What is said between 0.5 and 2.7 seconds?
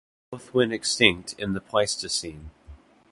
went extinct in the Pleistocene.